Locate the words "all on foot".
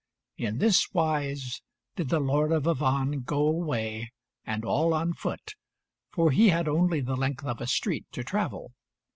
4.65-5.53